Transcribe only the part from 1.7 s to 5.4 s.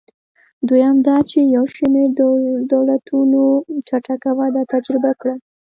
شمېر دولتونو چټکه وده تجربه کړه.